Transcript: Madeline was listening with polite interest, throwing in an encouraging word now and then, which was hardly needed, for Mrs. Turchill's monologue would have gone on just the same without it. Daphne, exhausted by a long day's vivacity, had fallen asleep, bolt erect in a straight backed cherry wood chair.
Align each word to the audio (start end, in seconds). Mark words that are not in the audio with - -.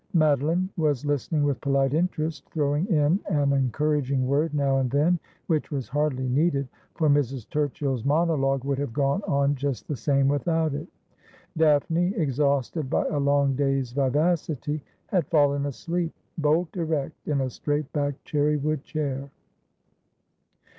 Madeline 0.15 0.67
was 0.77 1.05
listening 1.05 1.43
with 1.43 1.61
polite 1.61 1.93
interest, 1.93 2.49
throwing 2.49 2.87
in 2.87 3.19
an 3.29 3.53
encouraging 3.53 4.25
word 4.25 4.51
now 4.51 4.77
and 4.79 4.89
then, 4.89 5.19
which 5.45 5.69
was 5.69 5.87
hardly 5.87 6.27
needed, 6.27 6.67
for 6.95 7.07
Mrs. 7.07 7.47
Turchill's 7.47 8.03
monologue 8.03 8.63
would 8.63 8.79
have 8.79 8.93
gone 8.93 9.21
on 9.27 9.53
just 9.53 9.87
the 9.87 9.95
same 9.95 10.27
without 10.27 10.73
it. 10.73 10.87
Daphne, 11.55 12.15
exhausted 12.15 12.89
by 12.89 13.05
a 13.09 13.19
long 13.19 13.55
day's 13.55 13.91
vivacity, 13.91 14.83
had 15.05 15.27
fallen 15.27 15.67
asleep, 15.67 16.11
bolt 16.35 16.75
erect 16.75 17.27
in 17.27 17.39
a 17.39 17.51
straight 17.51 17.93
backed 17.93 18.25
cherry 18.25 18.57
wood 18.57 18.83
chair. 18.83 19.29